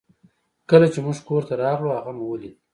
[0.69, 2.55] کله چې موږ کور ته راغلو هغه مو ولید